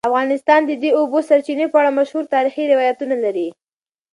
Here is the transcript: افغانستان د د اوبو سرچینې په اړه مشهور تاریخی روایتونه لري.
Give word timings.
افغانستان 0.09 0.61
د 0.65 0.71
د 0.83 0.85
اوبو 0.97 1.19
سرچینې 1.29 1.65
په 1.69 1.77
اړه 1.81 1.91
مشهور 1.99 2.23
تاریخی 2.33 2.63
روایتونه 2.73 3.15
لري. 3.25 3.47